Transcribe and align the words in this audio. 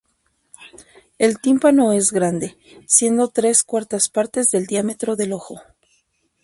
El 1.19 1.39
tímpano 1.39 1.93
es 1.93 2.11
grande, 2.11 2.57
siendo 2.87 3.27
tres 3.27 3.61
cuartas 3.63 4.09
partes 4.09 4.51
el 4.55 4.65
diámetro 4.65 5.15
del 5.15 5.31
ojo. 5.31 5.61